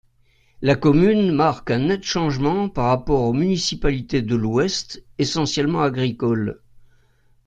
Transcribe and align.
La 0.63 0.73
commune 0.75 1.31
marque 1.31 1.69
un 1.69 1.77
net 1.89 2.01
changement 2.01 2.69
par 2.69 2.85
rapport 2.85 3.21
aux 3.21 3.33
municipalités 3.33 4.23
de 4.23 4.35
l'ouest 4.35 5.03
essentiellement 5.19 5.83
agricoles. 5.83 6.59